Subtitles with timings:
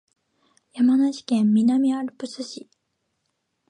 [0.73, 2.67] 山梨県南アルプス市